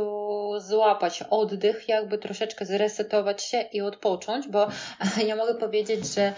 [0.59, 4.67] złapać oddech, jakby troszeczkę zresetować się i odpocząć, bo
[5.27, 6.33] ja mogę powiedzieć, że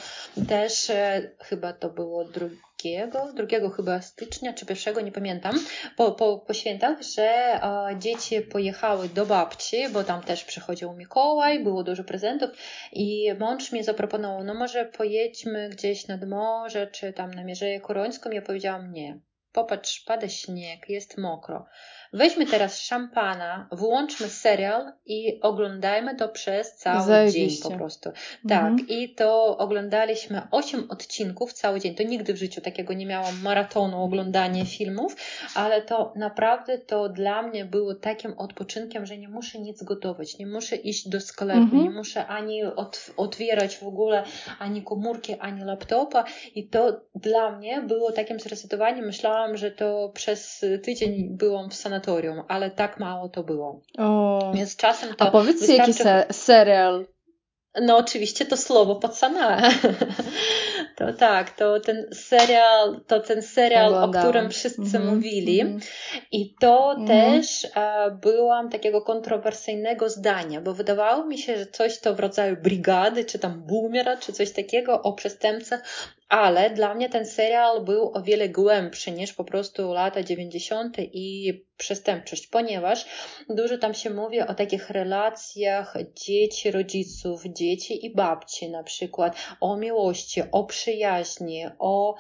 [0.50, 5.56] też e, chyba to było drugi drugiego, drugiego chyba stycznia czy pierwszego, nie pamiętam,
[5.98, 11.64] po, po, po świętach, że e, dzieci pojechały do babci, bo tam też przychodził Mikołaj,
[11.64, 12.50] było dużo prezentów
[12.92, 18.32] i mąż mi zaproponował, no może pojedźmy gdzieś nad morze, czy tam na Mierzeję Korońską.
[18.32, 19.20] Ja powiedziałam nie.
[19.54, 21.66] Popatrz, pada śnieg, jest mokro
[22.14, 27.62] weźmy teraz szampana, wyłączmy serial i oglądajmy to przez cały Zajebiście.
[27.62, 28.12] dzień po prostu.
[28.50, 28.88] Tak, mhm.
[28.88, 31.96] i to oglądaliśmy 8 odcinków cały dzień.
[31.96, 35.16] To nigdy w życiu takiego nie miałam maratonu oglądania filmów,
[35.56, 40.48] ale to naprawdę to dla mnie było takim odpoczynkiem, że nie muszę nic gotować, nie
[40.48, 41.84] muszę iść do sklepu, mhm.
[41.84, 44.24] nie muszę ani od, otwierać w ogóle
[44.60, 46.24] ani komórki, ani laptopa
[46.56, 49.06] i to dla mnie było takim zresetowaniem.
[49.06, 53.82] Myślałam, że to przez tydzień byłam w sanatorium, ale tak mało to było.
[53.98, 54.52] O.
[54.56, 55.26] Więc czasem to.
[55.26, 55.82] A powiedz wystarczy...
[55.82, 57.06] jaki se serial
[57.82, 59.62] no oczywiście to słowo pacana.
[60.98, 65.64] to tak, to ten serial, to ten serial, o którym wszyscy mm-hmm, mówili.
[65.64, 65.82] Mm-hmm.
[66.32, 67.08] I to mm-hmm.
[67.08, 72.58] też e, byłam takiego kontrowersyjnego zdania, bo wydawało mi się, że coś to w rodzaju
[72.58, 75.84] brigady, czy tam boomera, czy coś takiego o przestępcach,
[76.34, 80.98] ale dla mnie ten serial był o wiele głębszy niż po prostu lata 90.
[81.00, 83.06] i przestępczość, ponieważ
[83.50, 89.78] dużo tam się mówi o takich relacjach dzieci, rodziców, dzieci i babci na przykład, o
[89.78, 92.16] miłości, o przyjaźni, o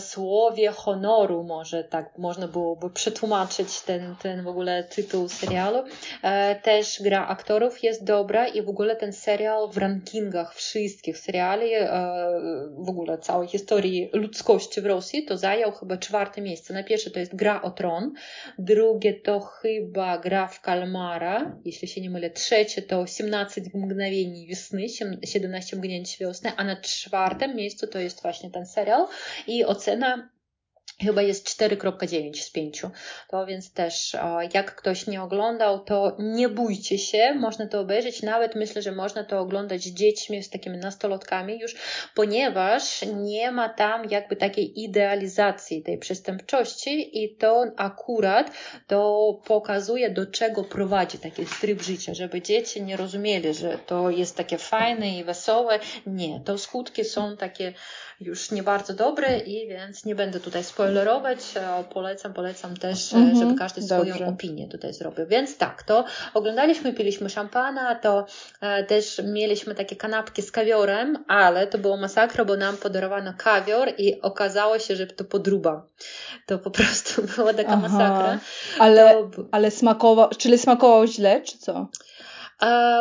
[0.00, 5.78] słowie honoru, może tak można byłoby przetłumaczyć ten, ten w ogóle tytuł serialu.
[6.22, 11.72] E, też gra aktorów jest dobra i w ogóle ten serial w rankingach wszystkich seriali,
[11.74, 11.88] e,
[12.78, 16.74] w ogóle całej historii ludzkości w Rosji, to zajął chyba czwarte miejsce.
[16.74, 18.12] Na pierwsze to jest Gra o Tron,
[18.58, 24.86] drugie to chyba Gra w Kalmara, jeśli się nie mylę, trzecie to 17 mgnowień wiosny,
[25.24, 29.06] 17 mgnień wiosny, a na czwartym miejscu to jest właśnie ten serial
[29.46, 30.30] i ocena
[31.02, 32.82] chyba jest 4.9 z 5.
[33.28, 34.16] To więc też,
[34.54, 38.22] jak ktoś nie oglądał, to nie bójcie się, można to obejrzeć.
[38.22, 41.74] Nawet myślę, że można to oglądać z dziećmi, z takimi nastolatkami już,
[42.14, 48.50] ponieważ nie ma tam jakby takiej idealizacji tej przestępczości i to akurat
[48.86, 54.36] to pokazuje, do czego prowadzi taki tryb życia, żeby dzieci nie rozumieli, że to jest
[54.36, 55.78] takie fajne i wesołe.
[56.06, 57.72] Nie, to skutki są takie
[58.20, 60.87] już nie bardzo dobre i więc nie będę tutaj spoilerować.
[61.92, 64.14] Polecam, polecam też, mm -hmm, żeby każdy dobrze.
[64.14, 65.26] swoją opinię tutaj zrobił.
[65.26, 68.26] Więc tak, to oglądaliśmy, piliśmy szampana, to
[68.60, 73.88] e, też mieliśmy takie kanapki z kawiorem, ale to było masakra, bo nam podarowano kawior
[73.98, 75.86] i okazało się, że to podruba.
[76.46, 78.38] To po prostu była taka Aha, masakra.
[78.78, 79.44] Ale, to...
[79.50, 81.88] ale smakował, czyli smakował źle, czy co?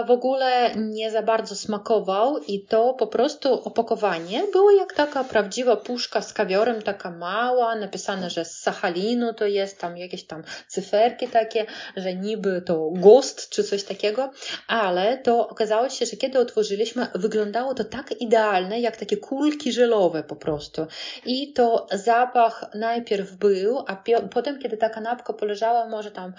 [0.07, 5.75] W ogóle nie za bardzo smakował i to po prostu opakowanie było jak taka prawdziwa
[5.75, 11.27] puszka z kawiorem, taka mała, napisane, że z Sachalinu to jest, tam jakieś tam cyferki
[11.27, 11.65] takie,
[11.95, 14.31] że niby to gost czy coś takiego,
[14.67, 20.23] ale to okazało się, że kiedy otworzyliśmy, wyglądało to tak idealne, jak takie kulki żelowe
[20.23, 20.87] po prostu.
[21.25, 26.33] I to zapach najpierw był, a potem, kiedy ta kanapka poleżała może tam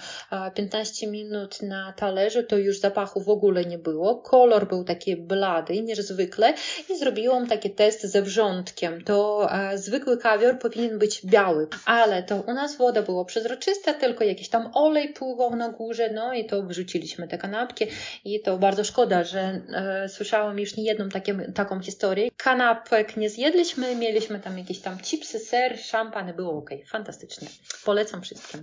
[0.55, 4.17] 15 minut na talerzu, to już zapach zapachu w ogóle nie było.
[4.17, 6.55] Kolor był taki blady niż zwykle
[6.91, 9.05] i zrobiłam taki test ze wrzątkiem.
[9.05, 14.25] To e, zwykły kawior powinien być biały, ale to u nas woda była przezroczysta, tylko
[14.25, 17.87] jakiś tam olej pływał na górze, no i to wrzuciliśmy te kanapki
[18.25, 22.31] i to bardzo szkoda, że e, słyszałam już nie jedną takim, taką historię.
[22.37, 27.49] Kanapek nie zjedliśmy, mieliśmy tam jakieś tam chipsy, ser, szampan, było ok, fantastycznie.
[27.85, 28.61] Polecam wszystkim.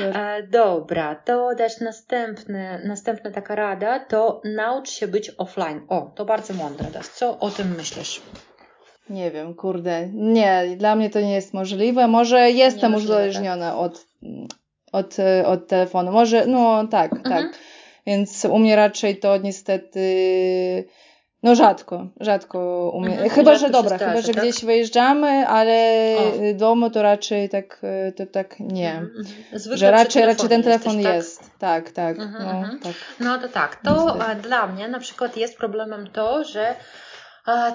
[0.00, 5.80] E, dobra, to też następny, następna taka rada, to naucz się być offline.
[5.88, 6.86] O, to bardzo mądre.
[7.14, 8.22] Co o tym myślisz?
[9.10, 10.08] Nie wiem, kurde.
[10.12, 12.08] Nie, dla mnie to nie jest możliwe.
[12.08, 13.78] Może jestem uzależniona tak?
[13.78, 14.06] od,
[14.92, 16.12] od, od telefonu.
[16.12, 17.34] Może, no tak, mhm.
[17.34, 17.58] tak.
[18.06, 20.00] Więc u mnie raczej to niestety
[21.46, 23.12] no rzadko, rzadko umiem.
[23.12, 24.42] Mhm, chyba, że dobra, chyba, że tak?
[24.42, 25.74] gdzieś wyjeżdżamy, ale
[26.18, 26.54] o.
[26.54, 27.80] domu to raczej tak,
[28.16, 28.90] to tak nie.
[28.90, 29.76] Mhm, mhm.
[29.76, 31.50] że raczej, raczej ten telefon jesteś, jest.
[31.58, 32.16] Tak, tak.
[32.16, 32.92] tak no, tak.
[33.20, 33.76] no to tak.
[33.76, 34.42] To Niestety.
[34.42, 36.74] dla mnie na przykład jest problemem to, że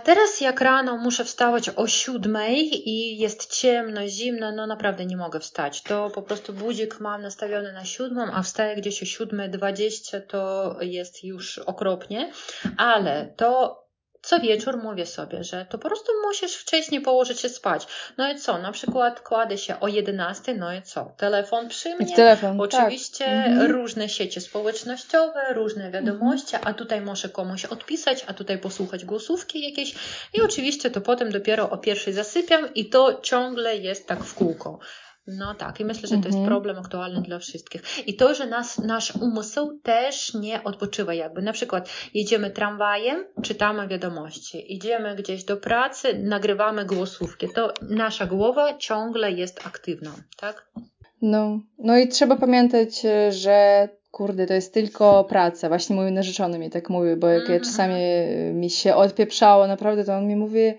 [0.04, 5.40] teraz jak rano muszę wstawać o siódmej i jest ciemno, zimno, no naprawdę nie mogę
[5.40, 5.82] wstać.
[5.82, 10.76] To po prostu budzik mam nastawiony na siódmą, a wstaję gdzieś o siódmej dwadzieścia, to
[10.82, 12.32] jest już okropnie,
[12.78, 13.82] ale to
[14.22, 17.88] co wieczór mówię sobie, że to po prostu musisz wcześniej położyć się spać.
[18.18, 18.58] No i co?
[18.58, 21.12] Na przykład kładę się o 11, no i co?
[21.18, 22.16] Telefon przy mnie.
[22.16, 22.62] Telefon, tak.
[22.62, 23.70] Oczywiście tak.
[23.70, 29.96] różne sieci społecznościowe, różne wiadomości, a tutaj muszę komuś odpisać, a tutaj posłuchać głosówki jakieś
[30.34, 34.80] i oczywiście to potem dopiero o pierwszej zasypiam i to ciągle jest tak w kółko.
[35.28, 36.48] No tak, i myślę, że to jest mhm.
[36.48, 38.08] problem aktualny dla wszystkich.
[38.08, 41.42] I to, że nas, nasz umysł też nie odpoczywa jakby.
[41.42, 47.50] Na przykład jedziemy tramwajem, czytamy wiadomości, idziemy gdzieś do pracy, nagrywamy głosówki.
[47.50, 50.72] To nasza głowa ciągle jest aktywna, tak?
[51.22, 55.68] No, no i trzeba pamiętać, e, że kurde, to jest tylko praca.
[55.68, 57.62] Właśnie mój narzeczony mi tak mówi, bo jak ja Mhm.
[57.64, 60.74] czasami e, mi się odpieprzało, naprawdę, to on mi mówi,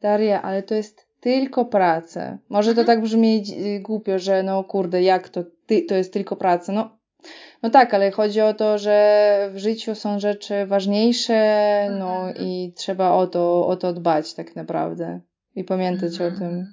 [0.00, 2.38] Daria, ale to jest tylko praca.
[2.48, 2.86] Może to Mhm.
[2.86, 6.72] tak brzmi dzi- głupio, że no kurde, jak to, ty, to jest tylko praca.
[6.72, 6.98] No,
[7.62, 11.36] no tak, ale chodzi o to, że w życiu są rzeczy ważniejsze,
[11.98, 12.46] no Mhm.
[12.46, 15.20] i trzeba o to, o to dbać tak naprawdę.
[15.56, 16.72] I pamiętać o Mhm.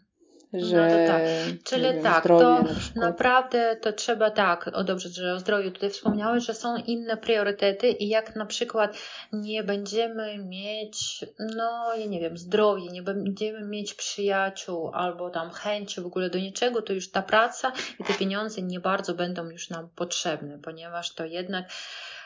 [0.52, 1.22] Tym, No to że tak.
[1.64, 5.72] Czyli wiem, tak, zdrowie to na naprawdę to trzeba tak, o dobrze, że o zdrowiu
[5.72, 8.98] tutaj wspomniałeś, że są inne priorytety i jak na przykład
[9.34, 16.02] nie będziemy mieć, no ja nie wiem, zdrowie, nie będziemy mieć przyjaciół albo tam chęci
[16.02, 19.70] w ogóle do niczego, to już ta praca i te pieniądze nie bardzo będą już
[19.70, 21.66] nam potrzebne, ponieważ to jednak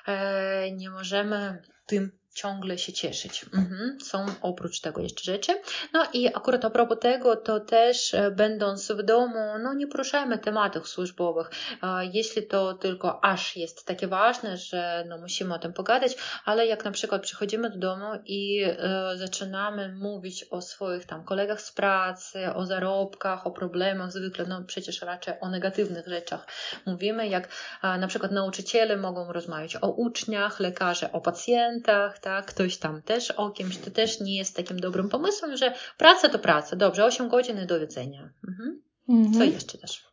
[0.08, 3.46] e, nie możemy tym ciągle się cieszyć.
[3.54, 3.98] Mhm.
[4.02, 5.62] Są oprócz tego jeszcze rzeczy.
[5.94, 10.38] No i akurat a propos tego, to też e, będąc w domu, no nie poruszajmy
[10.38, 11.50] tematów służbowych.
[12.14, 16.16] Jeśli to tylko aż jest takie ważne, że no musimy o tym pogadać,
[16.46, 18.78] ale jak na przykład przychodzimy do domu i e,
[19.16, 25.02] zaczynamy mówić o swoich tam kolegach z pracy, o zarobkach, o problemach, zwykle no przecież
[25.02, 26.48] raczej o negatywnych rzeczach
[26.86, 27.48] mówimy, jak
[27.84, 33.50] na przykład nauczyciele mogą rozmawiać o uczniach, lekarze o pacjentach, tak, ktoś tam też o
[33.50, 37.68] kimś, to też nie jest takim dobrym pomysłem, że praca to praca, dobrze, 8 godzin
[37.68, 38.30] do widzenia.
[38.50, 38.82] Mhm.
[39.10, 39.34] Mhm.
[39.34, 40.12] Co jeszcze też?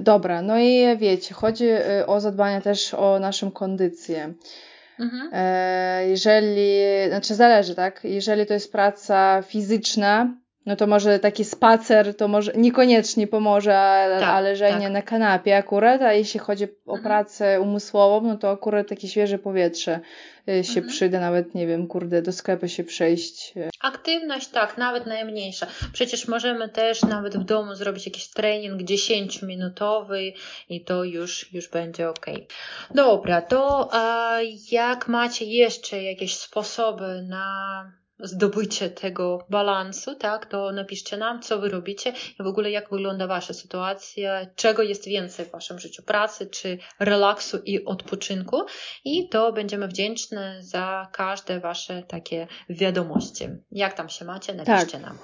[0.00, 4.34] Dobra, no i wiecie, chodzi e, o zadbanie też o naszą kondycję.
[4.98, 5.30] Mhm.
[5.32, 6.70] E, Jeżeli,
[7.08, 8.00] znaczy zależy, tak?
[8.04, 14.20] Jeżeli to jest praca fizyczna, no to może taki spacer to może niekoniecznie pomoże, ale,
[14.20, 14.92] Tak, ale leżenie tak.
[14.92, 17.02] na kanapie akurat, a jeśli chodzi o Mhm.
[17.02, 20.00] pracę umysłową, no to akurat takie świeże powietrze
[20.48, 20.88] e, się Mhm.
[20.88, 23.52] przyda, nawet nie wiem, kurde, do sklepu się przejść.
[23.56, 25.66] e, Aktywność, tak, nawet najmniejsza.
[25.92, 30.32] Przecież możemy też nawet w domu zrobić jakiś trening 10-minutowy
[30.68, 32.26] i to już, już będzie ok.
[32.94, 34.36] Dobra, to a,
[34.70, 41.68] jak macie jeszcze jakieś sposoby na zdobycie tego balansu, tak, to napiszcie nam, co wy
[41.68, 46.46] robicie i w ogóle jak wygląda wasza sytuacja, czego jest więcej w waszym życiu, pracy
[46.46, 48.62] czy relaksu i odpoczynku
[49.04, 53.44] i to będziemy wdzięczne za każde wasze takie wiadomości.
[53.70, 55.18] Jak tam się macie, napiszcie nam.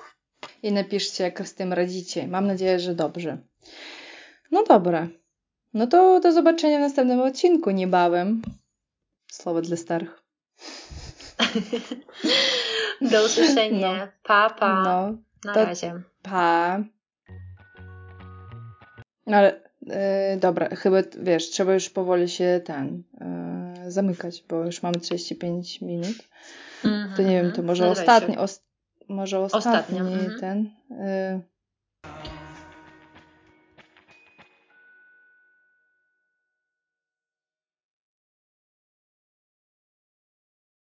[0.63, 2.29] I napiszcie, jak z tym radzicie.
[2.29, 3.39] Mam nadzieję, że dobrze.
[4.51, 5.09] No dobra.
[5.75, 8.43] No to do zobaczenia w następnym odcinku niebawem.
[9.33, 10.23] Słowo dla starych.
[13.01, 14.09] Do usłyszenia.
[14.23, 14.83] Pa, pa.
[14.83, 16.03] No, Na to- razie.
[16.23, 16.79] pa.
[19.27, 24.83] No ale e, dobra, chyba wiesz, trzeba już powoli się ten e, zamykać, bo już
[24.83, 26.17] mamy 35 minut.
[27.17, 28.13] To nie wiem, to może Nagraj się.
[28.13, 28.63] ostatni, os,
[29.09, 30.41] może ostatni Ostatnio, mhm.
[30.41, 30.71] ten.
[30.91, 31.41] E,